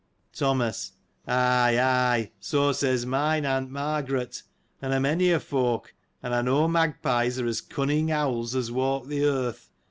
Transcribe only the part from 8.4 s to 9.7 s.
as walk the earth.